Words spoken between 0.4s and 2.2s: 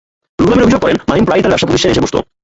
রুহুল আমিন অভিযোগ করেন, মাহিম প্রায়ই তাঁর ব্যবসাপ্রতিষ্ঠানে এসে বসত।